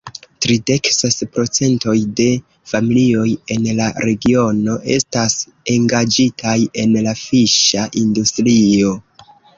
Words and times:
Tridek 0.43 0.87
ses 0.93 1.17
procentoj 1.35 1.93
de 2.19 2.25
familioj 2.71 3.27
en 3.57 3.69
la 3.81 3.89
regiono 4.07 4.79
estas 4.95 5.37
engaĝitaj 5.75 6.57
en 6.85 6.97
la 7.09 7.15
fiŝa 7.23 7.85
industrio. 8.07 8.97